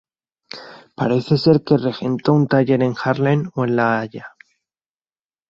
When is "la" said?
3.75-3.83, 3.83-3.99